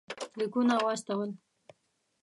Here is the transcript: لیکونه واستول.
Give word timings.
لیکونه 0.37 0.73
واستول. 0.83 1.29